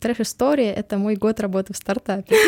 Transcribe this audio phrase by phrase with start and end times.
[0.00, 2.36] Трэш-история— это мой год работы в стартапе.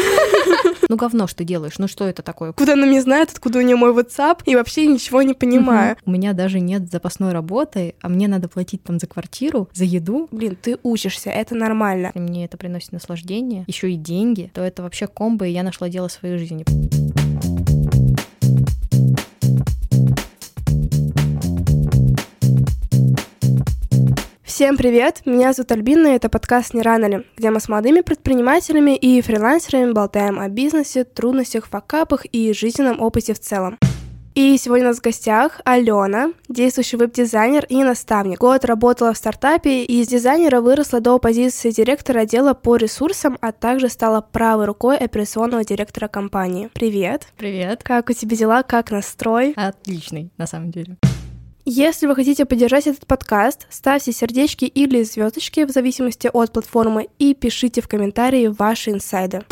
[0.88, 1.78] Ну, говно, что делаешь?
[1.78, 2.52] Ну, что это такое?
[2.52, 5.96] Куда она не знает, откуда у нее мой WhatsApp, и вообще ничего не понимаю.
[6.04, 10.26] У меня даже нет запасной работы, а мне надо платить там за квартиру, за еду.
[10.32, 12.10] Блин, ты учишься, это нормально.
[12.16, 16.08] Мне это приносит наслаждение, еще и деньги, то это вообще комбо, и я нашла дело
[16.08, 16.64] своей жизни.
[24.60, 25.22] Всем привет!
[25.24, 29.22] Меня зовут Альбина, и это подкаст «Не рано ли?», где мы с молодыми предпринимателями и
[29.22, 33.78] фрилансерами болтаем о бизнесе, трудностях, факапах и жизненном опыте в целом.
[34.34, 38.38] И сегодня у нас в гостях Алена, действующий веб-дизайнер и наставник.
[38.38, 43.52] Год работала в стартапе и из дизайнера выросла до позиции директора отдела по ресурсам, а
[43.52, 46.68] также стала правой рукой операционного директора компании.
[46.74, 47.28] Привет!
[47.38, 47.82] Привет!
[47.82, 48.62] Как у тебя дела?
[48.62, 49.54] Как настрой?
[49.56, 50.98] Отличный, на самом деле.
[51.66, 57.34] Если вы хотите поддержать этот подкаст, ставьте сердечки или звездочки в зависимости от платформы и
[57.34, 59.42] пишите в комментарии ваши инсайды.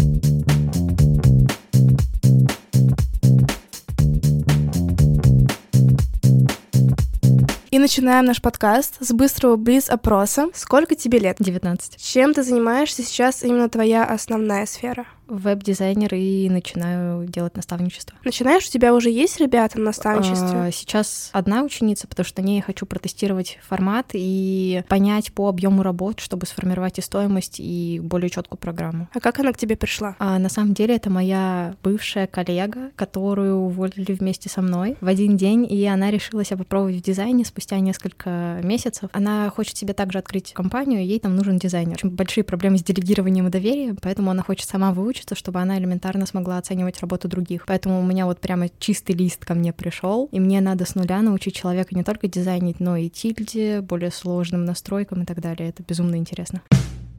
[7.71, 10.49] И начинаем наш подкаст с быстрого близ-опроса.
[10.55, 11.37] Сколько тебе лет?
[11.39, 11.99] 19.
[12.03, 15.07] Чем ты занимаешься сейчас именно твоя основная сфера?
[15.29, 18.17] Веб-дизайнер и начинаю делать наставничество.
[18.25, 18.67] Начинаешь?
[18.67, 20.61] У тебя уже есть ребята на наставничестве?
[20.61, 25.83] А, сейчас одна ученица, потому что на ней хочу протестировать формат и понять по объему
[25.83, 29.09] работ, чтобы сформировать и стоимость, и более четкую программу.
[29.15, 30.17] А как она к тебе пришла?
[30.19, 35.37] А, на самом деле это моя бывшая коллега, которую уволили вместе со мной в один
[35.37, 39.11] день, и она решила себя попробовать в дизайне спустя несколько месяцев.
[39.13, 41.95] Она хочет себе также открыть компанию, ей там нужен дизайнер.
[41.95, 45.79] Очень большие проблемы с делегированием и доверием, поэтому она хочет сама выучить получится, чтобы она
[45.79, 47.67] элементарно смогла оценивать работу других.
[47.67, 51.23] Поэтому у меня вот прямо чистый лист ко мне пришел, и мне надо с нуля
[51.23, 55.71] научить человека не только дизайнить, но и тильде, более сложным настройкам и так далее.
[55.71, 56.63] Это безумно интересно.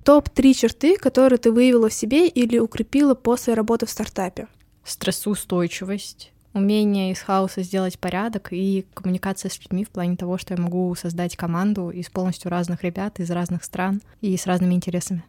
[0.05, 4.47] Топ-3 черты, которые ты выявила в себе или укрепила после работы в стартапе?
[4.85, 10.61] Стрессоустойчивость, умение из хаоса сделать порядок и коммуникация с людьми в плане того, что я
[10.61, 15.23] могу создать команду из полностью разных ребят из разных стран и с разными интересами.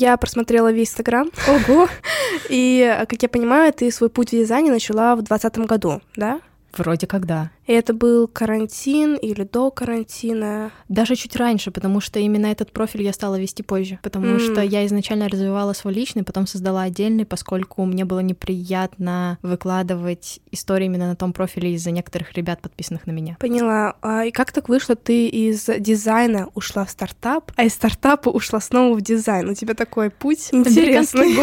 [0.00, 1.30] Я просмотрела весь Инстаграм.
[1.46, 1.86] Ого!
[2.48, 6.40] И, как я понимаю, ты свой путь в дизайне начала в 2020 году, да?
[6.74, 7.50] Вроде как да.
[7.70, 10.72] И это был карантин или до карантина?
[10.88, 14.00] Даже чуть раньше, потому что именно этот профиль я стала вести позже.
[14.02, 14.38] Потому mm.
[14.40, 20.86] что я изначально развивала свой личный, потом создала отдельный, поскольку мне было неприятно выкладывать истории
[20.86, 23.36] именно на том профиле из-за некоторых ребят, подписанных на меня.
[23.38, 23.94] Поняла.
[24.02, 28.60] А, и как так вышло, ты из дизайна ушла в стартап, а из стартапа ушла
[28.60, 29.48] снова в дизайн?
[29.48, 31.36] У тебя такой путь интересный.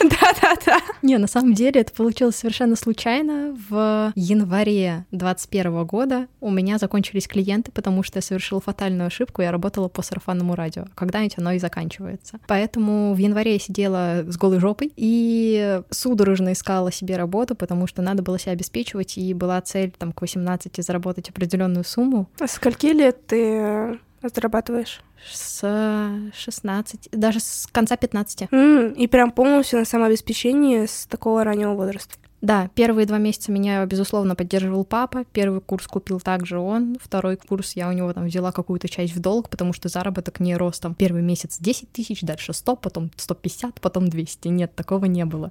[0.00, 0.80] Да-да-да.
[1.02, 3.54] Не, на самом деле это получилось совершенно случайно.
[3.68, 9.52] В январе 2021 года у меня закончились клиенты, потому что я совершила фатальную ошибку, я
[9.52, 10.86] работала по сарафанному радио.
[10.94, 12.38] Когда-нибудь оно и заканчивается.
[12.46, 18.02] Поэтому в январе я сидела с голой жопой и судорожно искала себе работу, потому что
[18.02, 22.28] надо было себя обеспечивать, и была цель там к 18 заработать определенную сумму.
[22.40, 25.00] А скольки лет ты зарабатываешь?
[25.32, 25.60] С
[26.34, 28.42] 16, даже с конца 15.
[28.42, 32.14] Mm, и прям полностью на самообеспечении с такого раннего возраста.
[32.40, 35.24] Да, первые два месяца меня, безусловно, поддерживал папа.
[35.32, 36.96] Первый курс купил также он.
[37.00, 40.56] Второй курс я у него там взяла какую-то часть в долг, потому что заработок не
[40.56, 40.94] рос там.
[40.94, 44.48] Первый месяц 10 тысяч, дальше 100, потом 150, потом 200.
[44.48, 45.50] Нет, такого не было.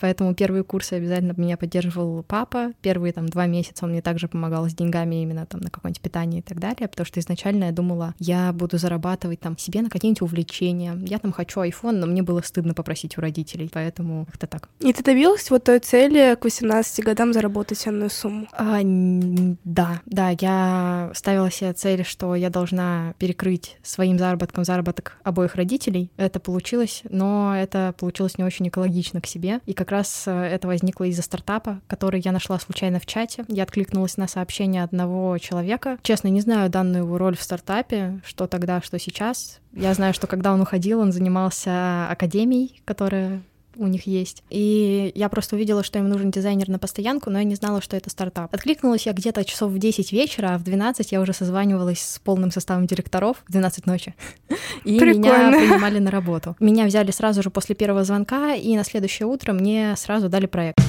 [0.00, 2.72] Поэтому первые курсы обязательно меня поддерживал папа.
[2.80, 6.40] Первые там два месяца он мне также помогал с деньгами именно там на какое-нибудь питание
[6.40, 10.22] и так далее, потому что изначально я думала, я буду зарабатывать там себе на какие-нибудь
[10.22, 10.96] увлечения.
[11.02, 14.68] Я там хочу iPhone, но мне было стыдно попросить у родителей, поэтому как-то так.
[14.80, 18.46] И ты добилась вот той цели к 18 годам заработать энную сумму?
[18.52, 25.54] А, да, да, я ставила себе цель, что я должна перекрыть своим заработком заработок обоих
[25.54, 26.10] родителей.
[26.16, 29.60] Это получилось, но это получилось не очень экологично к себе.
[29.66, 33.44] И как как раз э, это возникло из-за стартапа, который я нашла случайно в чате.
[33.48, 35.98] Я откликнулась на сообщение одного человека.
[36.02, 39.58] Честно, не знаю данную его роль в стартапе, что тогда, что сейчас.
[39.72, 43.42] Я знаю, что когда он уходил, он занимался академией, которая
[43.76, 44.42] у них есть.
[44.50, 47.96] И я просто увидела, что им нужен дизайнер на постоянку, но я не знала, что
[47.96, 48.54] это стартап.
[48.54, 52.50] Откликнулась я где-то часов в 10 вечера, а в 12 я уже созванивалась с полным
[52.50, 54.14] составом директоров в 12 ночи.
[54.84, 55.50] И Прикольно.
[55.50, 56.56] меня принимали на работу.
[56.60, 60.80] Меня взяли сразу же после первого звонка, и на следующее утро мне сразу дали проект.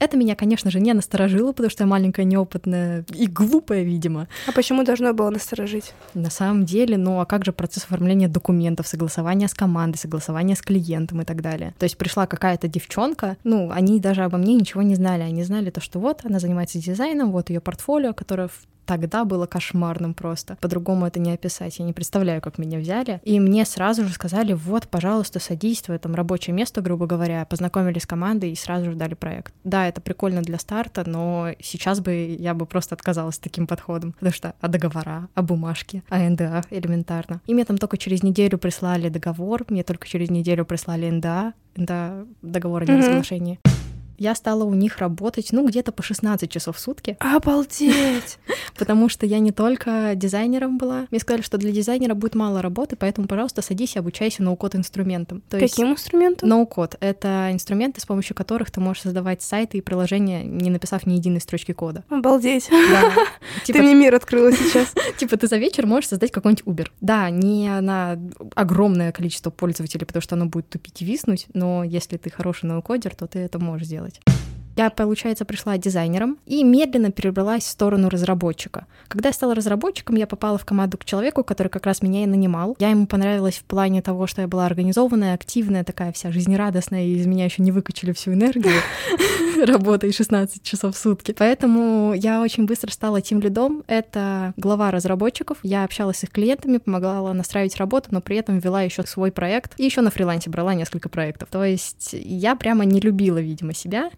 [0.00, 4.28] Это меня, конечно же, не насторожило, потому что я маленькая, неопытная и глупая, видимо.
[4.48, 5.92] А почему должно было насторожить?
[6.14, 10.62] На самом деле, ну а как же процесс оформления документов, согласования с командой, согласования с
[10.62, 11.74] клиентом и так далее.
[11.78, 15.22] То есть пришла какая-то девчонка, ну, они даже обо мне ничего не знали.
[15.22, 19.46] Они знали то, что вот она занимается дизайном, вот ее портфолио, которое в тогда было
[19.46, 20.56] кошмарным просто.
[20.60, 21.78] По-другому это не описать.
[21.78, 23.20] Я не представляю, как меня взяли.
[23.22, 27.44] И мне сразу же сказали, вот, пожалуйста, садись, твое там рабочее место, грубо говоря.
[27.44, 29.54] Познакомились с командой и сразу же дали проект.
[29.62, 34.10] Да, это прикольно для старта, но сейчас бы я бы просто отказалась таким подходом.
[34.14, 37.40] Потому что а договора, а бумажки, а НДА элементарно.
[37.46, 42.26] И мне там только через неделю прислали договор, мне только через неделю прислали НДА, НДА
[42.42, 43.60] договор о неразглашении.
[43.62, 43.79] Mm-hmm
[44.20, 47.16] я стала у них работать, ну, где-то по 16 часов в сутки.
[47.20, 48.38] Обалдеть!
[48.76, 51.06] Потому что я не только дизайнером была.
[51.10, 55.40] Мне сказали, что для дизайнера будет мало работы, поэтому, пожалуйста, садись и обучайся ноу-код инструментам.
[55.48, 56.48] То Каким есть, инструментом?
[56.50, 61.14] Ноу-код— это инструменты, с помощью которых ты можешь создавать сайты и приложения, не написав ни
[61.14, 62.04] единой строчки кода.
[62.10, 62.68] Обалдеть!
[62.70, 63.12] Да.
[63.64, 64.92] Типа, ты мне мир открыла сейчас.
[65.16, 66.88] Типа ты за вечер можешь создать какой-нибудь Uber.
[67.00, 68.18] Да, не на
[68.54, 73.14] огромное количество пользователей, потому что оно будет тупить и виснуть, но если ты хороший ноу-кодер,
[73.14, 74.59] то ты это можешь сделать делать.
[74.76, 78.86] Я, получается, пришла дизайнером и медленно перебралась в сторону разработчика.
[79.08, 82.26] Когда я стала разработчиком, я попала в команду к человеку, который как раз меня и
[82.26, 82.76] нанимал.
[82.78, 87.16] Я ему понравилась в плане того, что я была организованная, активная, такая вся жизнерадостная, и
[87.16, 88.74] из меня еще не выкачали всю энергию
[89.66, 91.34] работой 16 часов в сутки.
[91.36, 93.82] Поэтому я очень быстро стала тимлидом.
[93.86, 95.58] Это глава разработчиков.
[95.62, 99.74] Я общалась с их клиентами, помогала настраивать работу, но при этом вела еще свой проект.
[99.78, 101.48] И еще на фрилансе брала несколько проектов.
[101.50, 104.10] То есть я прямо не любила, видимо, себя.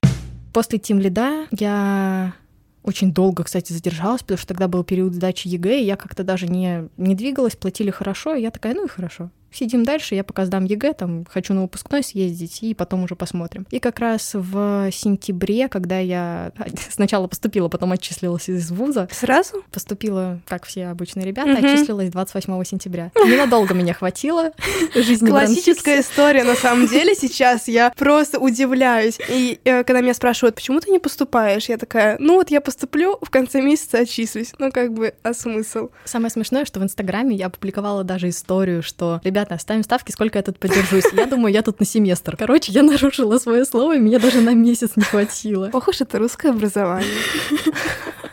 [0.52, 2.34] После тимлида я
[2.82, 6.46] очень долго, кстати, задержалась, потому что тогда был период сдачи ЕГЭ, и я как-то даже
[6.46, 10.46] не, не двигалась, платили хорошо, и я такая, ну и хорошо сидим дальше, я пока
[10.46, 13.66] сдам ЕГЭ, там, хочу на выпускной съездить, и потом уже посмотрим.
[13.70, 16.52] И как раз в сентябре, когда я
[16.90, 19.08] сначала поступила, потом отчислилась из вуза.
[19.10, 19.64] Сразу?
[19.72, 21.66] Поступила, как все обычные ребята, угу.
[21.66, 23.10] отчислилась 28 сентября.
[23.16, 24.52] Ненадолго меня хватило.
[24.94, 29.18] Жизнь Классическая история, на самом деле, сейчас я просто удивляюсь.
[29.28, 33.18] И э, когда меня спрашивают, почему ты не поступаешь, я такая, ну вот я поступлю,
[33.20, 34.52] в конце месяца отчислюсь.
[34.58, 35.90] Ну как бы, а смысл?
[36.04, 40.38] Самое смешное, что в Инстаграме я опубликовала даже историю, что, ребята, ребята, ставим ставки, сколько
[40.38, 41.04] я тут подержусь.
[41.12, 42.36] Я думаю, я тут на семестр.
[42.36, 45.70] Короче, я нарушила свое слово, и мне даже на месяц не хватило.
[45.72, 47.08] Ох уж это русское образование.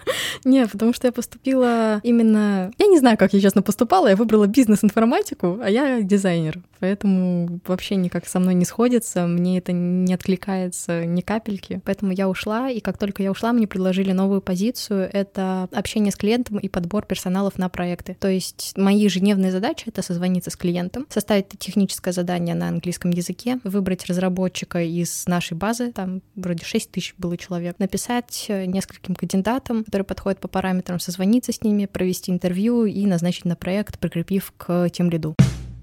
[0.43, 2.71] Не, потому что я поступила именно...
[2.77, 4.07] Я не знаю, как я честно поступала.
[4.07, 6.61] Я выбрала бизнес-информатику, а я дизайнер.
[6.79, 9.25] Поэтому вообще никак со мной не сходится.
[9.25, 11.81] Мне это не откликается ни капельки.
[11.85, 15.09] Поэтому я ушла, и как только я ушла, мне предложили новую позицию.
[15.11, 18.17] Это общение с клиентом и подбор персоналов на проекты.
[18.19, 23.59] То есть мои ежедневные задачи— это созвониться с клиентом, составить техническое задание на английском языке,
[23.63, 30.05] выбрать разработчика из нашей базы, там вроде 6 тысяч было человек, написать нескольким кандидатам, которые
[30.05, 35.11] подходят по параметрам, созвониться с ними, провести интервью и назначить на проект, прикрепив к тем
[35.11, 35.35] лиду.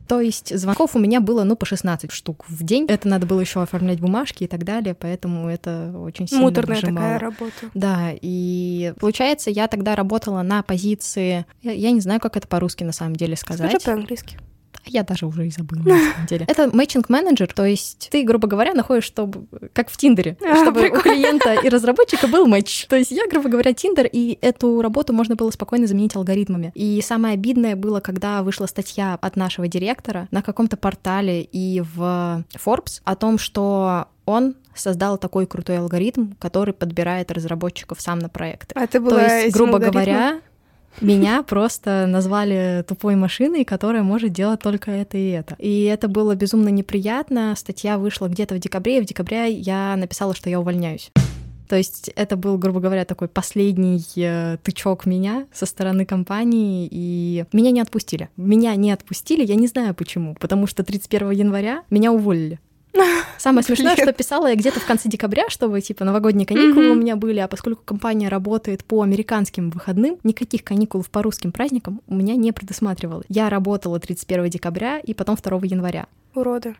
[0.08, 2.86] То есть звонков у меня было, ну, по 16 штук в день.
[2.88, 6.96] Это надо было еще оформлять бумажки и так далее, поэтому это очень сильно Муторная выжимало.
[7.06, 7.70] такая работа.
[7.74, 11.46] Да, и получается, я тогда работала на позиции...
[11.62, 13.70] Я, я не знаю, как это по-русски на самом деле сказать.
[13.70, 14.38] Скажи по-английски.
[14.86, 16.44] Я даже уже и забыла, на самом деле.
[16.48, 20.98] Это матчинг-менеджер, то есть ты, грубо говоря, находишь, чтобы, как в Тиндере, а, чтобы прикольно.
[20.98, 22.86] у клиента и разработчика был матч.
[22.88, 26.72] То есть я, грубо говоря, Тиндер, и эту работу можно было спокойно заменить алгоритмами.
[26.74, 32.44] И самое обидное было, когда вышла статья от нашего директора на каком-то портале и в
[32.54, 38.74] Forbes о том, что он создал такой крутой алгоритм, который подбирает разработчиков сам на проекты.
[38.78, 40.40] А ты была То есть, грубо говоря,
[41.00, 45.54] меня просто назвали тупой машиной, которая может делать только это и это.
[45.58, 47.54] И это было безумно неприятно.
[47.56, 51.10] Статья вышла где-то в декабре, и в декабре я написала, что я увольняюсь.
[51.70, 57.44] То есть это был, грубо говоря, такой последний э, тычок меня со стороны компании, и
[57.52, 58.28] меня не отпустили.
[58.36, 62.58] Меня не отпустили, я не знаю почему, потому что 31 января меня уволили.
[63.38, 67.16] Самое смешное, что писала я где-то в конце декабря, чтобы, типа, новогодние каникулы у меня
[67.16, 72.36] были, а поскольку компания работает по американским выходным, никаких каникул по русским праздникам у меня
[72.36, 73.26] не предусматривалось.
[73.28, 76.06] Я работала 31 декабря и потом 2 января.
[76.34, 76.76] Уроды.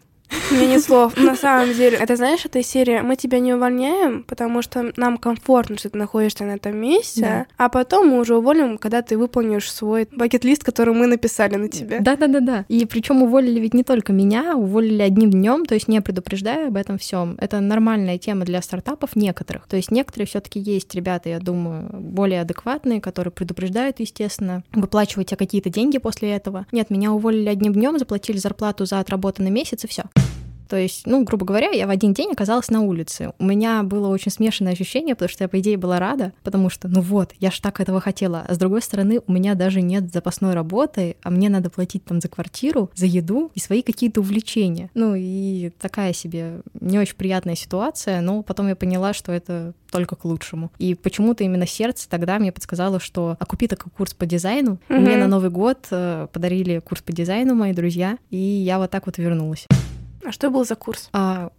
[0.50, 1.16] Мне нет слов.
[1.16, 5.76] На самом деле, это знаешь, эта серия «Мы тебя не увольняем, потому что нам комфортно,
[5.76, 7.46] что ты находишься на этом месте, да.
[7.56, 12.00] а потом мы уже уволим, когда ты выполнишь свой бакет-лист, который мы написали на тебя».
[12.00, 12.64] Да-да-да-да.
[12.68, 16.76] И причем уволили ведь не только меня, уволили одним днем, то есть не предупреждая об
[16.76, 17.36] этом всем.
[17.40, 19.66] Это нормальная тема для стартапов некоторых.
[19.66, 25.34] То есть некоторые все таки есть ребята, я думаю, более адекватные, которые предупреждают, естественно, выплачивать
[25.36, 26.66] какие-то деньги после этого.
[26.72, 30.04] Нет, меня уволили одним днем, заплатили зарплату за отработанный месяц, и все.
[30.70, 33.32] То есть, ну, грубо говоря, я в один день оказалась на улице.
[33.40, 36.86] У меня было очень смешанное ощущение, потому что я, по идее, была рада, потому что,
[36.86, 38.44] ну вот, я ж так этого хотела.
[38.46, 42.20] А с другой стороны, у меня даже нет запасной работы, а мне надо платить там
[42.20, 44.90] за квартиру, за еду и свои какие-то увлечения.
[44.94, 50.14] Ну и такая себе не очень приятная ситуация, но потом я поняла, что это только
[50.14, 50.70] к лучшему.
[50.78, 54.78] И почему-то именно сердце тогда мне подсказало, что а купи такой курс по дизайну.
[54.88, 55.00] Mm-hmm.
[55.00, 59.06] Мне на Новый год э, подарили курс по дизайну мои друзья, и я вот так
[59.06, 59.66] вот вернулась.
[60.24, 61.08] А что был за курс?
[61.12, 61.50] А,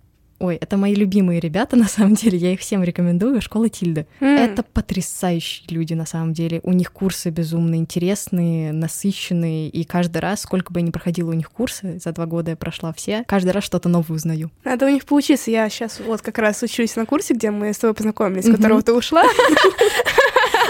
[0.41, 3.41] Ой, это мои любимые ребята, на самом деле, я их всем рекомендую.
[3.41, 4.07] Школа Тильды.
[4.19, 4.37] Mm.
[4.37, 6.61] Это потрясающие люди, на самом деле.
[6.63, 11.33] У них курсы безумно интересные, насыщенные, и каждый раз, сколько бы я ни проходила у
[11.33, 14.49] них курсы, за два года я прошла все, каждый раз что-то новое узнаю.
[14.63, 15.51] Надо у них поучиться.
[15.51, 18.81] Я сейчас вот как раз учусь на курсе, где мы с тобой познакомились, с которого
[18.81, 19.23] ты ушла.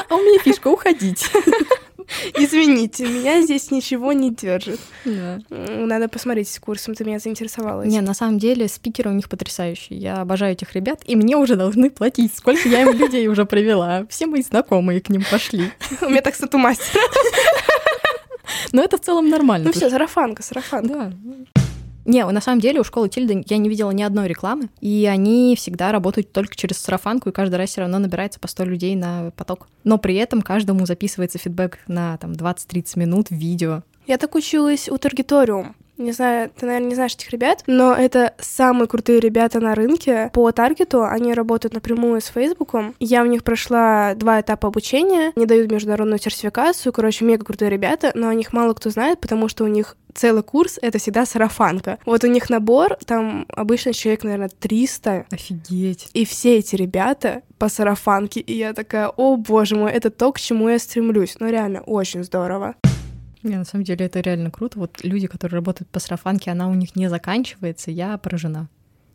[0.09, 1.31] А у меня фишка уходить.
[2.35, 4.79] Извините, меня здесь ничего не держит.
[5.05, 5.39] Да.
[5.49, 7.83] Надо посмотреть с курсом, ты меня заинтересовала.
[7.83, 9.99] Не, на самом деле спикеры у них потрясающие.
[9.99, 12.35] Я обожаю этих ребят, и мне уже должны платить.
[12.35, 14.05] Сколько я им людей уже привела.
[14.09, 15.71] Все мои знакомые к ним пошли.
[16.01, 17.01] У меня так стату мастера.
[18.71, 19.67] Но это в целом нормально.
[19.67, 20.87] Ну все, сарафанка, сарафанка.
[20.87, 21.13] Да.
[22.05, 25.55] Не, на самом деле у школы Тильды я не видела ни одной рекламы, и они
[25.55, 29.31] всегда работают только через сарафанку, и каждый раз все равно набирается по 100 людей на
[29.31, 29.67] поток.
[29.83, 33.83] Но при этом каждому записывается фидбэк на там 20-30 минут видео.
[34.07, 35.75] Я так училась у Таргеториум.
[36.01, 40.31] Не знаю, ты, наверное, не знаешь этих ребят, но это самые крутые ребята на рынке.
[40.33, 42.95] По таргету они работают напрямую с Фейсбуком.
[42.99, 46.91] Я у них прошла два этапа обучения, они дают международную сертификацию.
[46.91, 50.41] Короче, мега крутые ребята, но о них мало кто знает, потому что у них целый
[50.41, 51.99] курс— это всегда сарафанка.
[52.05, 55.27] Вот у них набор, там обычно человек, наверное, 300.
[55.31, 56.09] Офигеть.
[56.13, 58.39] И все эти ребята по сарафанке.
[58.39, 61.35] И я такая, о боже мой, это то, к чему я стремлюсь.
[61.39, 62.75] Ну реально, очень здорово.
[63.43, 64.79] Не, на самом деле это реально круто.
[64.79, 68.67] Вот люди, которые работают по сарафанке, она у них не заканчивается, я поражена.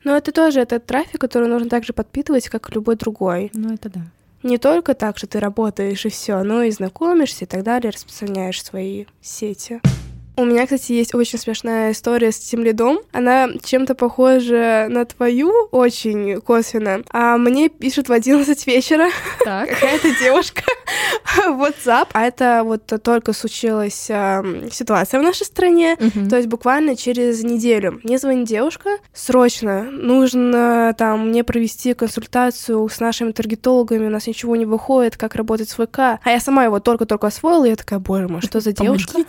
[0.05, 3.51] Но это тоже это трафик, который нужно также подпитывать, как любой другой.
[3.55, 4.01] Ну, это да.
[4.43, 8.63] Не только так, что ты работаешь и все, но и знакомишься и так далее, распространяешь
[8.63, 9.81] свои сети.
[10.37, 12.99] У меня, кстати, есть очень смешная история с тем лидом.
[13.13, 17.03] Она чем-то похожа на твою, очень косвенно.
[17.11, 20.63] А мне пишут в 11 вечера какая-то девушка
[21.47, 22.09] в WhatsApp.
[22.13, 25.97] А это вот только случилась э, ситуация в нашей стране.
[25.99, 26.29] Угу.
[26.29, 28.91] То есть буквально через неделю мне звонит девушка.
[29.15, 34.07] Срочно нужно там мне провести консультацию с нашими таргетологами.
[34.07, 35.99] У нас ничего не выходит, как работать с ВК.
[35.99, 37.65] А я сама его только-только освоила.
[37.65, 39.23] И я такая, боже мой, что за девушка?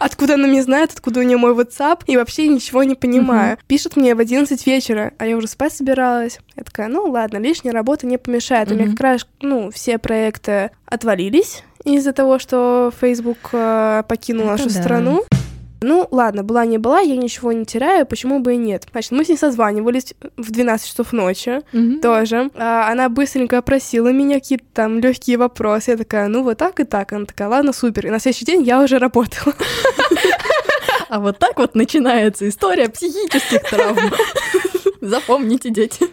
[0.00, 3.58] Откуда она меня знает, откуда у нее мой WhatsApp, и вообще ничего не понимаю.
[3.66, 6.38] Пишет мне в 11 вечера, а я уже спать собиралась.
[6.56, 8.70] Я такая, ну ладно, лишняя работа не помешает.
[8.72, 14.70] У меня как раз, ну, все проекты отвалились из-за того, что Facebook э, покинул нашу
[14.70, 15.24] страну.
[15.82, 18.86] Ну, ладно, была не была, я ничего не теряю, почему бы и нет.
[18.92, 22.00] Значит, мы с ней созванивались в 12 часов ночи mm-hmm.
[22.00, 22.50] тоже.
[22.54, 25.92] А, она быстренько опросила меня какие-то там легкие вопросы.
[25.92, 27.12] Я такая, ну вот так и так.
[27.12, 28.06] Она такая, ладно, супер.
[28.06, 29.54] И на следующий день я уже работала.
[31.08, 34.12] А вот так вот начинается история психических травм.
[35.00, 36.06] Запомните, дети.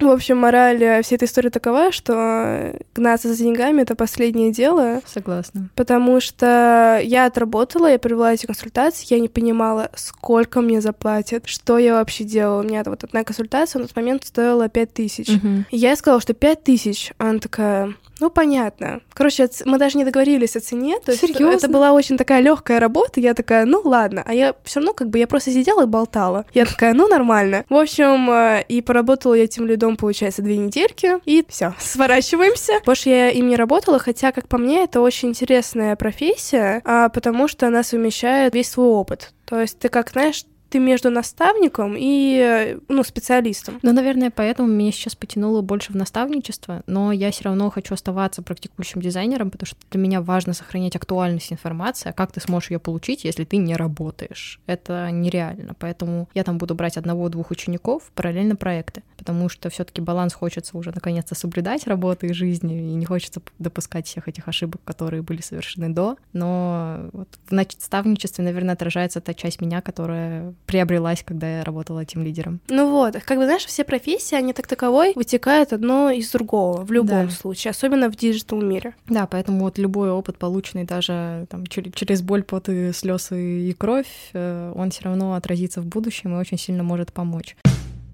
[0.00, 5.00] В общем, мораль э, всей этой истории такова, что гнаться за деньгами— это последнее дело.
[5.06, 5.70] Согласна.
[5.74, 11.78] Потому что я отработала, я провела эти консультации, я не понимала, сколько мне заплатят, что
[11.78, 12.60] я вообще делала.
[12.60, 15.28] У меня вот одна консультация на тот момент стоила 5 тысяч.
[15.28, 15.64] Угу.
[15.70, 17.12] Я сказала, что 5 тысяч.
[17.18, 19.00] Она такая, ну, понятно.
[19.12, 20.98] Короче, мы даже не договорились о цене.
[21.04, 21.52] То есть Серьезно?
[21.54, 23.20] это была очень такая легкая работа.
[23.20, 24.22] Я такая, ну ладно.
[24.26, 26.44] А я все равно как бы я просто сидела и болтала.
[26.52, 27.64] Я такая, ну нормально.
[27.68, 31.18] В общем, э, и поработала я тем лидом, получается, две недельки.
[31.24, 32.74] И все, сворачиваемся.
[32.84, 37.48] Больше я им не работала, хотя, как по мне, это очень интересная профессия, а, потому
[37.48, 39.32] что она совмещает весь свой опыт.
[39.44, 43.78] То есть ты как, знаешь, ты между наставником и ну, специалистом.
[43.82, 48.42] Ну, наверное, поэтому меня сейчас потянуло больше в наставничество, но я все равно хочу оставаться
[48.42, 52.78] практикующим дизайнером, потому что для меня важно сохранять актуальность информации, а как ты сможешь ее
[52.78, 54.60] получить, если ты не работаешь.
[54.66, 55.74] Это нереально.
[55.78, 60.90] Поэтому я там буду брать одного-двух учеников, параллельно проекты, потому что все-таки баланс хочется уже
[60.94, 65.90] наконец-то соблюдать работы и жизни, и не хочется допускать всех этих ошибок, которые были совершены
[65.90, 66.16] до.
[66.32, 72.22] Но вот в наставничестве, наверное, отражается та часть меня, которая приобрелась, когда я работала этим
[72.22, 72.60] лидером.
[72.70, 76.90] Ну вот, как бы, знаешь, все профессии, они как таковой вытекают одно из другого в
[76.90, 77.30] любом да.
[77.30, 78.94] случае, особенно в digital мире.
[79.08, 84.30] Да, поэтому вот любой опыт, полученный даже там, через боль, пот и слезы и кровь,
[84.32, 87.58] э, он все равно отразится в будущем и очень сильно может помочь.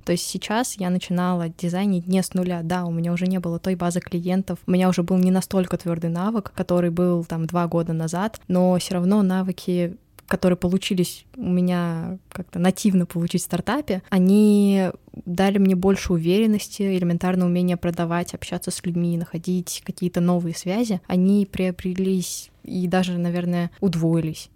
[0.04, 2.61] То есть сейчас я начинала дизайнить не с нуля.
[2.62, 5.76] Да, у меня уже не было той базы клиентов, у меня уже был не настолько
[5.76, 9.96] твердый навык, который был там два года назад, но все равно навыки
[10.26, 14.90] которые получились у меня как-то нативно получить в стартапе, они
[15.26, 21.00] дали мне больше уверенности, элементарно умение продавать, общаться с людьми, находить какие-то новые связи.
[21.06, 24.50] Они приобрелись и даже, наверное, удвоились.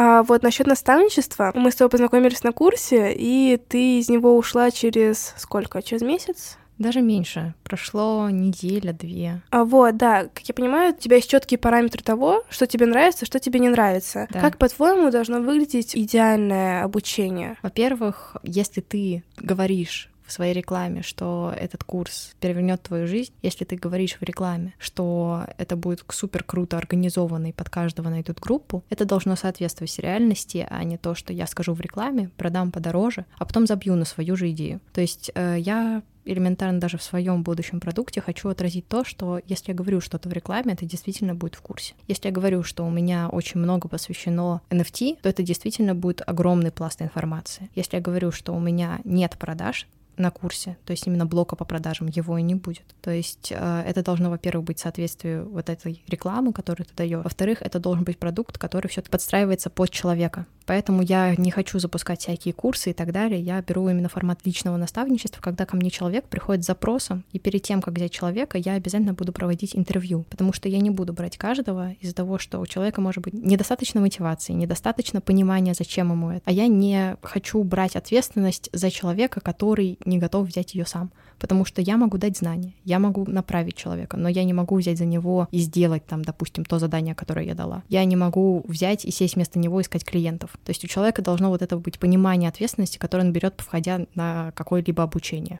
[0.00, 4.70] А вот насчет наставничества, мы с тобой познакомились на курсе, и ты из него ушла
[4.70, 5.82] через сколько?
[5.82, 6.56] Через месяц?
[6.78, 7.54] Даже меньше.
[7.64, 9.40] Прошло неделя-две.
[9.50, 13.26] А вот, да, как я понимаю, у тебя есть четкие параметры того, что тебе нравится,
[13.26, 14.28] что тебе не нравится.
[14.30, 14.40] Да.
[14.40, 17.56] Как, по-твоему, должно выглядеть идеальное обучение?
[17.64, 23.76] Во-первых, если ты говоришь в своей рекламе, что этот курс перевернет твою жизнь, если ты
[23.76, 29.04] говоришь в рекламе, что это будет супер круто организованный под каждого на эту группу, это
[29.04, 33.66] должно соответствовать реальности, а не то, что я скажу в рекламе, продам подороже, а потом
[33.66, 34.80] забью на свою же идею.
[34.92, 39.72] То есть э, я элементарно даже в своем будущем продукте хочу отразить то, что если
[39.72, 41.94] я говорю что-то в рекламе, это действительно будет в курсе.
[42.06, 46.70] Если я говорю, что у меня очень много посвящено NFT, то это действительно будет огромный
[46.70, 47.70] пласт информации.
[47.74, 49.86] Если я говорю, что у меня нет продаж,
[50.18, 52.84] на курсе, то есть именно блока по продажам его и не будет.
[53.00, 57.22] То есть э, это должно, во-первых, быть соответствию вот этой рекламы, которую ты даешь.
[57.22, 60.46] Во-вторых, это должен быть продукт, который все подстраивается под человека.
[60.68, 63.40] Поэтому я не хочу запускать всякие курсы и так далее.
[63.40, 67.62] Я беру именно формат личного наставничества, когда ко мне человек приходит с запросом, и перед
[67.62, 71.38] тем, как взять человека, я обязательно буду проводить интервью, потому что я не буду брать
[71.38, 76.42] каждого из-за того, что у человека может быть недостаточно мотивации, недостаточно понимания, зачем ему это.
[76.44, 81.10] А я не хочу брать ответственность за человека, который не готов взять ее сам.
[81.38, 84.98] Потому что я могу дать знания, я могу направить человека, но я не могу взять
[84.98, 87.84] за него и сделать там, допустим, то задание, которое я дала.
[87.88, 90.58] Я не могу взять и сесть вместо него искать клиентов.
[90.64, 94.52] То есть у человека должно вот это быть понимание ответственности, которое он берет, входя на
[94.56, 95.58] какое-либо обучение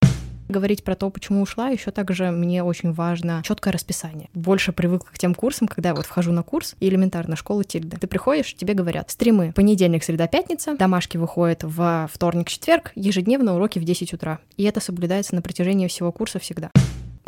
[0.49, 4.28] говорить про то, почему ушла, еще также мне очень важно четкое расписание.
[4.35, 7.97] Больше привыкла к тем курсам, когда я вот вхожу на курс, и элементарно школа Тильды.
[7.97, 13.78] Ты приходишь, тебе говорят, стримы понедельник, среда, пятница, домашки выходят в вторник, четверг, ежедневно уроки
[13.78, 14.38] в 10 утра.
[14.57, 16.71] И это соблюдается на протяжении всего курса всегда.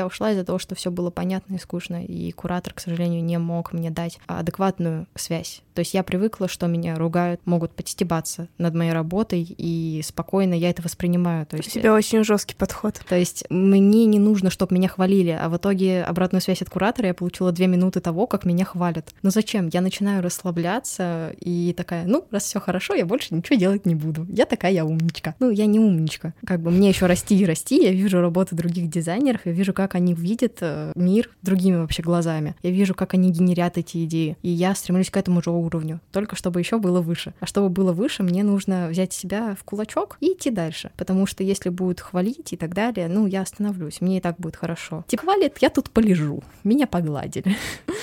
[0.00, 3.36] Я ушла из-за того, что все было понятно и скучно, и куратор, к сожалению, не
[3.36, 5.60] мог мне дать адекватную связь.
[5.74, 10.70] То есть я привыкла, что меня ругают, могут подстебаться над моей работой, и спокойно я
[10.70, 11.44] это воспринимаю.
[11.44, 12.98] То есть, У тебя очень жесткий подход.
[13.08, 17.08] То есть мне не нужно, чтобы меня хвалили, а в итоге обратную связь от куратора
[17.08, 19.12] я получила две минуты того, как меня хвалят.
[19.20, 19.68] Но зачем?
[19.70, 24.26] Я начинаю расслабляться и такая, ну, раз все хорошо, я больше ничего делать не буду.
[24.30, 25.34] Я такая, я умничка.
[25.40, 26.32] Ну, я не умничка.
[26.46, 29.89] Как бы мне еще расти и расти, я вижу работу других дизайнеров, я вижу, как
[29.90, 32.54] как они видят э, мир другими вообще глазами.
[32.62, 34.36] Я вижу, как они генерят эти идеи.
[34.40, 37.34] И я стремлюсь к этому же уровню, только чтобы еще было выше.
[37.40, 40.92] А чтобы было выше, мне нужно взять себя в кулачок и идти дальше.
[40.96, 44.54] Потому что если будут хвалить и так далее, ну, я остановлюсь, мне и так будет
[44.54, 45.04] хорошо.
[45.08, 47.56] Типа хвалит, я тут полежу, меня погладили.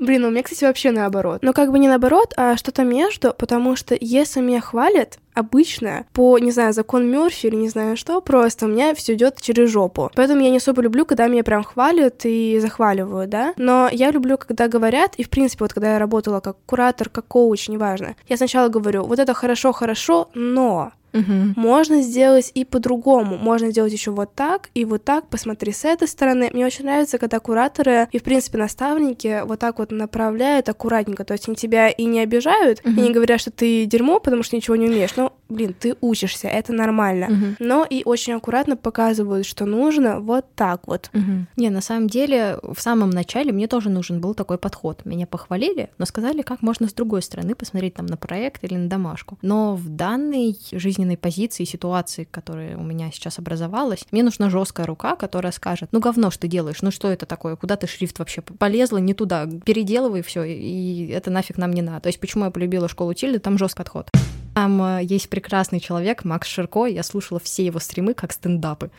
[0.00, 1.42] Блин, у меня, кстати, вообще наоборот.
[1.42, 6.38] Но как бы не наоборот, а что-то между, потому что если меня хвалят, обычно по,
[6.38, 10.10] не знаю, закон Мёрфи или не знаю что, просто у меня все идет через жопу.
[10.14, 13.52] Поэтому я не особо люблю, когда меня прям хвалят и захваливают, да.
[13.58, 17.26] Но я люблю, когда говорят, и в принципе, вот когда я работала как куратор, как
[17.26, 21.54] коуч, неважно, я сначала говорю, вот это хорошо-хорошо, но Угу.
[21.56, 23.36] Можно сделать и по-другому.
[23.36, 25.28] Можно сделать еще вот так и вот так.
[25.28, 26.50] Посмотри с этой стороны.
[26.52, 31.24] Мне очень нравится, когда кураторы и, в принципе, наставники вот так вот направляют аккуратненько.
[31.24, 32.90] То есть они тебя и не обижают, угу.
[32.90, 35.16] и не говорят, что ты дерьмо, потому что ничего не умеешь.
[35.16, 37.26] Ну, блин, ты учишься, это нормально.
[37.26, 37.56] Угу.
[37.58, 41.10] Но и очень аккуратно показывают, что нужно вот так вот.
[41.12, 41.46] Угу.
[41.56, 45.04] Не, на самом деле, в самом начале мне тоже нужен был такой подход.
[45.04, 48.88] Меня похвалили, но сказали, как можно с другой стороны посмотреть там на проект или на
[48.88, 49.38] домашку.
[49.42, 54.86] Но в данной жизни жизненной позиции, ситуации, которая у меня сейчас образовалась, мне нужна жесткая
[54.86, 58.18] рука, которая скажет, ну говно, что ты делаешь, ну что это такое, куда ты шрифт
[58.18, 62.00] вообще полезла, не туда, переделывай все, и это нафиг нам не надо.
[62.00, 64.10] То есть почему я полюбила школу Тильды, там жесткий подход.
[64.60, 68.90] Там э, есть прекрасный человек, Макс Ширко, я слушала все его стримы как стендапы.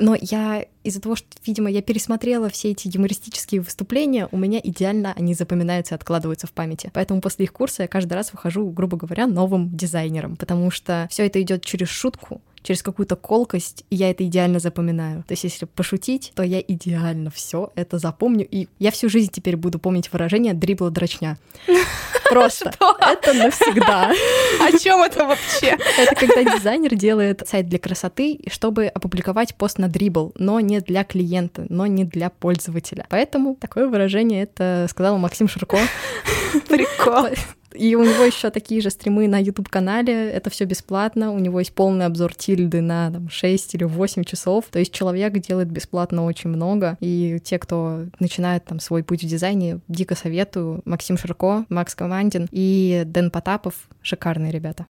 [0.00, 5.12] Но я из-за того, что, видимо, я пересмотрела все эти юмористические выступления, у меня идеально
[5.16, 6.90] они запоминаются и откладываются в памяти.
[6.92, 11.26] Поэтому после их курса я каждый раз выхожу, грубо говоря, новым дизайнером, потому что все
[11.26, 15.22] это идет через шутку, через какую-то колкость, и я это идеально запоминаю.
[15.28, 19.56] То есть, если пошутить, то я идеально все это запомню, и я всю жизнь теперь
[19.56, 21.38] буду помнить выражение дрибла дрочня.
[22.30, 22.72] Просто.
[23.00, 24.12] Это навсегда.
[24.60, 25.76] О чем это вообще?
[25.98, 31.04] Это когда дизайнер делает сайт для красоты, чтобы опубликовать пост на дрибл, но не для
[31.04, 33.06] клиента, но не для пользователя.
[33.10, 35.78] Поэтому такое выражение это сказал Максим Ширко.
[36.68, 37.28] Прикол
[37.74, 41.72] И у него еще такие же стримы на YouTube-канале, это все бесплатно, у него есть
[41.72, 46.50] полный обзор тильды на там, 6 или 8 часов, то есть человек делает бесплатно очень
[46.50, 50.82] много, и те, кто начинает там свой путь в дизайне, дико советую.
[50.84, 54.86] Максим Ширко, Макс Командин и Дэн Потапов, шикарные ребята.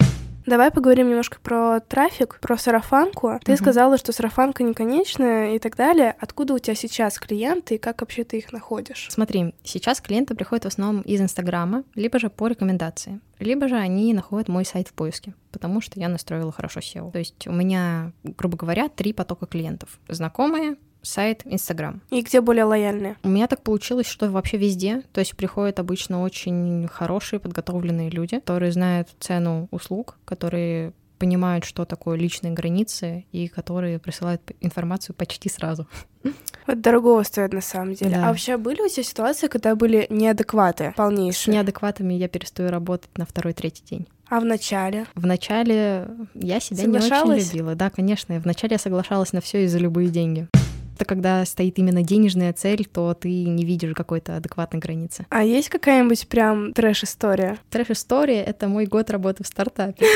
[0.46, 3.40] Давай поговорим немножко про трафик, про сарафанку.
[3.44, 3.60] Ты угу.
[3.60, 6.16] сказала, что сарафанка не конечная и так далее.
[6.20, 9.08] Откуда у тебя сейчас клиенты и как вообще ты их находишь?
[9.10, 14.14] Смотри, сейчас клиенты приходят в основном из Инстаграма, либо же по рекомендации, либо же они
[14.14, 17.12] находят мой сайт в поиске, потому что я настроила хорошо SEO.
[17.12, 20.00] То есть у меня, грубо говоря, три потока клиентов.
[20.08, 22.02] Знакомые, сайт, Инстаграм.
[22.10, 23.18] И где более лояльные?
[23.24, 25.04] У меня так получилось, что вообще везде.
[25.12, 31.86] То есть приходят обычно очень хорошие, подготовленные люди, которые знают цену услуг, которые понимают, что
[31.86, 35.88] такое личные границы, и которые присылают информацию почти сразу.
[36.68, 38.12] Вот дорогого стоит на самом деле.
[38.12, 38.26] Да.
[38.26, 41.54] А вообще были у тебя ситуации, когда были неадекваты полнейшие?
[41.54, 44.08] С неадекватами я перестаю работать на второй-третий день.
[44.30, 45.06] А в начале?
[45.16, 47.76] В начале я себя не очень любила.
[47.76, 48.38] Да, конечно.
[48.40, 50.48] В начале я соглашалась на все и за любые деньги
[50.96, 55.26] что когда стоит именно денежная цель, то ты не видишь какой-то адекватной границы.
[55.30, 57.58] А есть какая-нибудь прям трэш-история?
[57.70, 60.06] Трэш-история— это мой год работы в стартапе.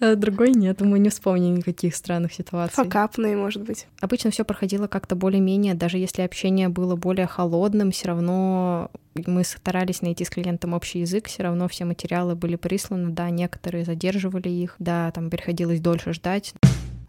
[0.00, 2.84] А другой нет, мы не вспомним никаких странных ситуаций.
[2.84, 3.88] Факапные, может быть.
[4.00, 8.92] Обычно все проходило как-то более-менее, даже если общение было более холодным, все равно
[9.26, 13.84] мы старались найти с клиентом общий язык, все равно все материалы были присланы, да, некоторые
[13.84, 16.54] задерживали их, да, там приходилось дольше ждать.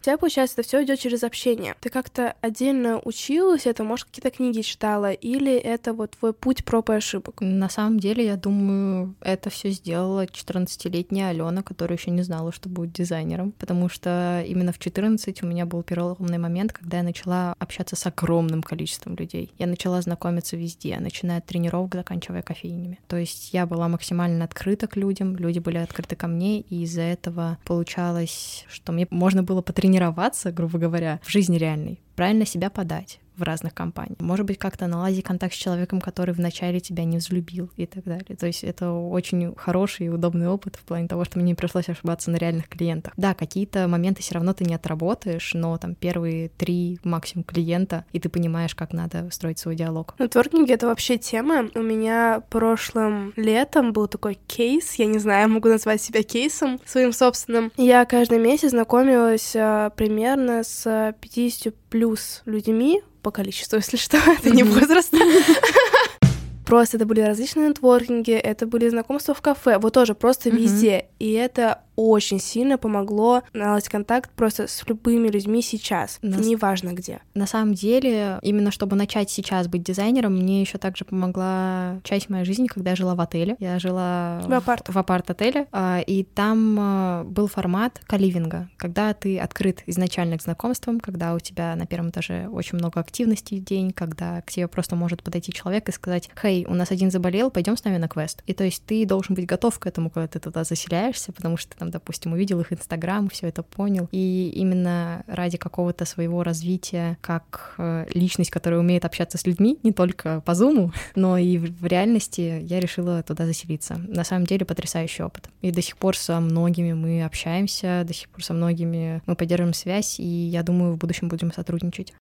[0.00, 1.74] У тебя, получается, это все идет через общение.
[1.78, 6.88] Ты как-то отдельно училась, это, может, какие-то книги читала, или это вот твой путь проб
[6.88, 7.42] и ошибок?
[7.42, 12.70] На самом деле, я думаю, это все сделала 14-летняя Алена, которая еще не знала, что
[12.70, 17.54] будет дизайнером, потому что именно в 14 у меня был переломный момент, когда я начала
[17.58, 19.52] общаться с огромным количеством людей.
[19.58, 22.98] Я начала знакомиться везде, начиная от тренировок, заканчивая кофейнями.
[23.06, 27.02] То есть я была максимально открыта к людям, люди были открыты ко мне, и из-за
[27.02, 32.70] этого получалось, что мне можно было потренироваться тренироваться, грубо говоря, в жизни реальной, правильно себя
[32.70, 34.20] подать в разных компаниях.
[34.20, 38.36] Может быть, как-то наладить контакт с человеком, который вначале тебя не взлюбил и так далее.
[38.36, 41.88] То есть это очень хороший и удобный опыт в плане того, что мне не пришлось
[41.88, 43.12] ошибаться на реальных клиентах.
[43.16, 48.20] Да, какие-то моменты все равно ты не отработаешь, но там первые три максимум клиента, и
[48.20, 50.14] ты понимаешь, как надо строить свой диалог.
[50.18, 51.68] Нетворкинг— это вообще тема.
[51.74, 57.12] У меня прошлым летом был такой кейс, я не знаю, могу назвать себя кейсом своим
[57.12, 57.72] собственным.
[57.76, 64.50] Я каждый месяц знакомилась а, примерно с 50 плюс людьми по количеству, если что, это
[64.50, 65.12] не возраст.
[66.66, 71.06] Просто это были различные нетворкинги, это были знакомства в кафе, вот тоже просто везде.
[71.18, 76.36] И это очень сильно помогло наладить контакт просто с любыми людьми сейчас, на...
[76.36, 77.20] неважно где.
[77.34, 82.44] На самом деле, именно чтобы начать сейчас быть дизайнером, мне еще также помогла часть моей
[82.44, 83.56] жизни, когда я жила в отеле.
[83.58, 89.38] Я жила в апарт, в апарт-отеле, а, и там а, был формат каливинга, когда ты
[89.38, 93.92] открыт изначально к знакомствам, когда у тебя на первом этаже очень много активностей в день,
[93.92, 97.76] когда к тебе просто может подойти человек и сказать, «Хей, у нас один заболел, пойдем
[97.76, 98.42] с нами на квест».
[98.46, 101.76] И то есть ты должен быть готов к этому, когда ты туда заселяешься, потому что
[101.76, 104.08] там допустим, увидел их Инстаграм, все это понял.
[104.12, 109.92] И именно ради какого-то своего развития как э, личность, которая умеет общаться с людьми, не
[109.92, 113.96] только по зуму, но и в реальности я решила туда заселиться.
[114.08, 115.48] На самом деле потрясающий опыт.
[115.60, 119.74] И до сих пор со многими мы общаемся, до сих пор со многими мы поддерживаем
[119.74, 122.14] связь, и я думаю, в будущем будем сотрудничать.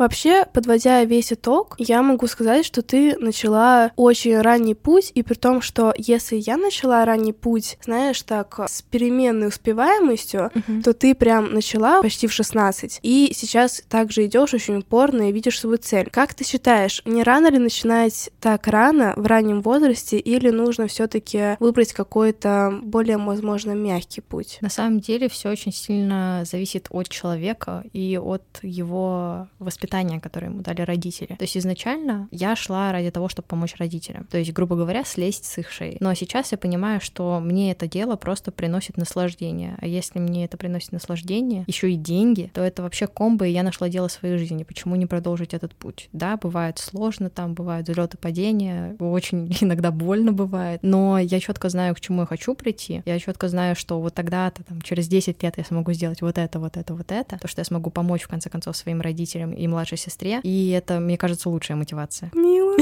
[0.00, 5.34] Вообще, подводя весь итог, я могу сказать, что ты начала очень ранний путь, и при
[5.34, 10.82] том, что если я начала ранний путь, знаешь, так, с переменной успеваемостью, uh-huh.
[10.82, 15.60] то ты прям начала почти в 16, и сейчас также идешь очень упорно и видишь
[15.60, 16.08] свою цель.
[16.10, 21.08] Как ты считаешь, не рано ли начинать так рано, в раннем возрасте, или нужно все
[21.08, 24.56] таки выбрать какой-то более, возможно, мягкий путь?
[24.62, 30.46] На самом деле все очень сильно зависит от человека и от его воспитания воспитания, которое
[30.46, 31.34] ему дали родители.
[31.36, 34.26] То есть изначально я шла ради того, чтобы помочь родителям.
[34.30, 35.96] То есть, грубо говоря, слезть с их шеи.
[36.00, 39.76] Но сейчас я понимаю, что мне это дело просто приносит наслаждение.
[39.80, 43.62] А если мне это приносит наслаждение, еще и деньги, то это вообще комбо, и я
[43.62, 44.64] нашла дело своей жизни.
[44.64, 46.08] Почему не продолжить этот путь?
[46.12, 51.94] Да, бывает сложно, там бывают взлеты падения, очень иногда больно бывает, но я четко знаю,
[51.94, 53.02] к чему я хочу прийти.
[53.06, 56.58] Я четко знаю, что вот тогда-то, там, через 10 лет я смогу сделать вот это,
[56.60, 59.66] вот это, вот это, то, что я смогу помочь, в конце концов, своим родителям и
[59.80, 62.30] младшей сестре, и это, мне кажется, лучшая мотивация.
[62.34, 62.76] Мило.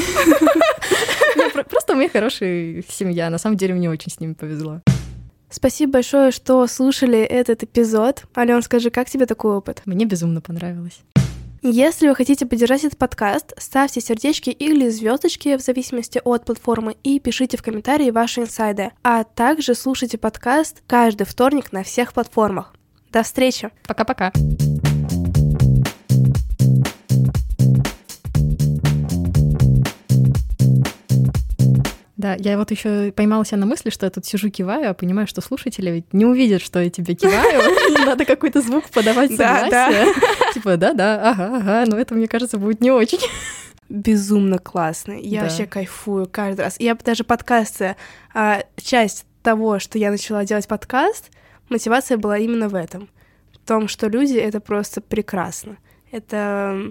[1.71, 4.81] Просто у меня хорошая семья, на самом деле мне очень с ними повезло.
[5.51, 8.25] Спасибо большое, что слушали этот эпизод.
[8.37, 9.83] Ален, скажи, как тебе такой опыт?
[9.87, 11.01] Мне безумно понравилось.
[11.63, 17.19] Если вы хотите поддержать этот подкаст, ставьте сердечки или звездочки в зависимости от платформы и
[17.19, 18.93] пишите в комментарии ваши инсайды.
[19.03, 22.75] А также слушайте подкаст каждый вторник на всех платформах.
[23.11, 23.71] До встречи!
[23.87, 24.33] Пока-пока!
[32.19, 35.29] Да, я вот еще поймала себя на мысли, что я тут сижу, киваю, а понимаю,
[35.29, 38.05] что слушатели ведь не увидят, что я тебе киваю.
[38.07, 40.13] Надо какой-то звук подавать согласие.
[40.53, 43.21] Типа, да-да, ага, ага, но это, мне кажется, будет не очень.
[43.89, 45.13] Безумно классно.
[45.13, 46.81] Я вообще кайфую каждый раз.
[46.81, 47.95] Я даже подкасты,
[48.35, 51.31] а, часть того, что я начала делать подкаст,
[51.69, 53.09] мотивация была именно в этом.
[53.55, 55.77] В том, что люди— это просто прекрасно.
[56.11, 56.91] Это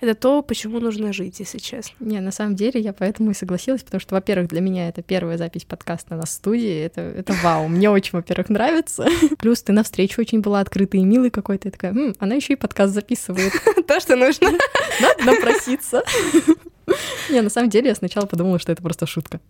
[0.00, 1.94] это то, почему нужно жить, если честно.
[2.00, 5.38] Не, на самом деле я поэтому и согласилась, потому что, во-первых, для меня это первая
[5.38, 9.06] запись подкаста на студии, это, это вау, мне очень, во-первых, нравится.
[9.38, 12.56] Плюс ты навстречу очень была открытый и милый какой-то, я такая, М, она еще и
[12.56, 13.52] подкаст записывает.
[13.86, 14.50] То, что нужно.
[15.00, 16.02] Надо напроситься.
[17.30, 19.40] Не, на самом деле я сначала подумала, что это просто шутка.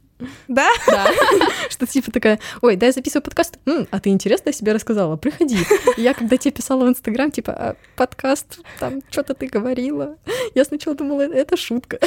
[0.48, 0.68] Да?
[0.86, 1.08] Да.
[1.70, 3.58] Что типа такая, ой, да, я записываю подкаст.
[3.66, 5.16] М, а ты интересно о себе рассказала?
[5.16, 5.58] Приходи.
[5.96, 10.16] Я когда тебе писала в Инстаграм, типа, а, подкаст, там что-то ты говорила.
[10.54, 11.98] Я сначала думала, это шутка.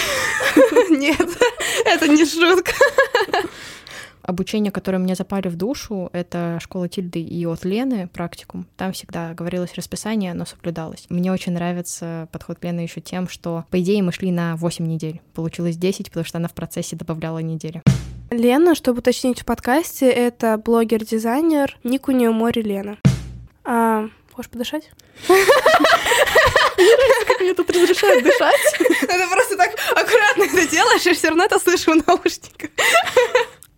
[0.89, 1.28] Нет,
[1.86, 2.74] это не шутка.
[4.23, 8.67] Обучение, которое мне запали в душу, это школа Тильды и от Лены, практикум.
[8.77, 11.05] Там всегда говорилось расписание, но соблюдалось.
[11.10, 15.21] Мне очень нравится подход Лены еще тем, что, по идее, мы шли на 8 недель.
[15.34, 17.81] Получилось 10, потому что она в процессе добавляла недели.
[18.29, 22.97] Лена, чтобы уточнить в подкасте, это блогер-дизайнер, ник у нее море Лена.
[23.65, 24.89] А, хочешь подышать?
[27.27, 28.60] Как мне тут разрешают дышать?
[29.01, 32.69] Это просто так аккуратно это делаешь, и все равно это слышу в наушниках.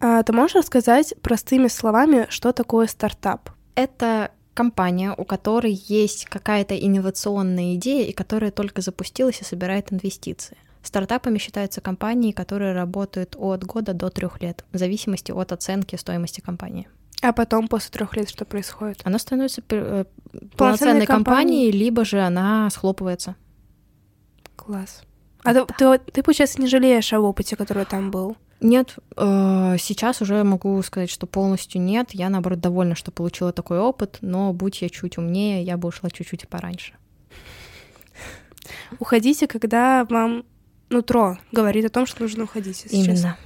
[0.06, 3.52] А ты можешь рассказать простыми словами, что такое стартап?
[3.74, 10.58] Это компания, у которой есть какая-то инновационная идея и которая только запустилась и собирает инвестиции.
[10.82, 16.42] Стартапами считаются компании, которые работают от года до трех лет, в зависимости от оценки стоимости
[16.42, 16.90] компании.
[17.22, 19.00] А потом, после трех лет, что происходит?
[19.06, 20.04] Она становится э,
[20.58, 23.38] полноценной компанией, либо же она схлопывается.
[24.58, 25.04] Класс.
[25.44, 25.64] А да.
[25.64, 28.36] ты, ты, ты, получается, не жалеешь о опыте, который там был?
[28.64, 32.12] Нет, э, сейчас уже могу сказать, что полностью нет.
[32.12, 36.10] Я, наоборот, довольна, что получила такой опыт, но будь я чуть умнее, я бы ушла
[36.10, 36.94] чуть-чуть пораньше.
[39.00, 40.46] Уходите, когда вам
[40.90, 42.86] нутро говорит о том, что нужно уходить.
[42.90, 43.14] Именно.
[43.14, 43.38] Честно.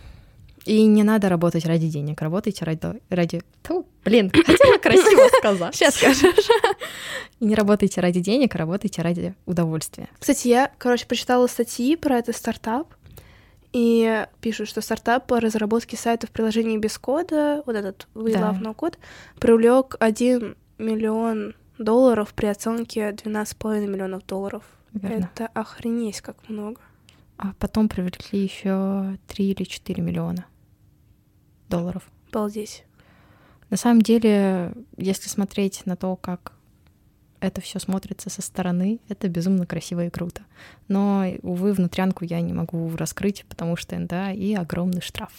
[0.66, 3.02] И не надо работать ради денег, работайте ради...
[3.10, 3.42] ради...
[3.64, 5.74] Ту, блин, хотела красиво сказать.
[5.74, 6.50] Сейчас скажешь.
[7.40, 10.10] И не работайте ради денег, а работайте ради удовольствия.
[10.20, 12.94] Кстати, я, короче, прочитала статьи про этот стартап,
[13.74, 18.52] и пишут, что стартап по разработке сайтов приложений без кода, вот этот We да.
[18.52, 18.98] Love No Code,
[19.40, 24.64] привлек 1 миллион долларов при оценке 12,5 миллионов долларов.
[24.94, 25.30] Верно.
[25.34, 26.82] Это охренеть как много.
[27.38, 30.46] А потом привлекли еще 3 или 4 миллиона
[31.70, 32.04] долларов.
[32.32, 32.84] Обалдеть.
[33.70, 36.54] На самом деле, если смотреть на то, как
[37.40, 40.42] это все смотрится со стороны, это безумно красиво и круто.
[40.88, 45.32] Но, увы, внутрянку я не могу раскрыть, потому что НДА и огромный штраф.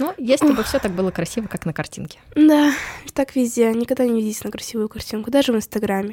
[0.00, 2.20] Но если бы все так было красиво, как на картинке.
[2.34, 2.72] Да,
[3.12, 3.70] так везде.
[3.74, 6.08] Никогда не видите на красивую картинку, даже в Инстаграме.